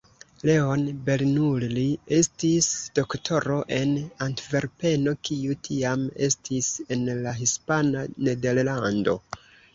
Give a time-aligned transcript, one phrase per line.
[0.49, 1.83] Leon Bernoulli
[2.17, 2.69] estis
[2.99, 3.93] doktoro en
[4.29, 9.19] Antverpeno, kiu tiam estis en la Hispana Nederlando.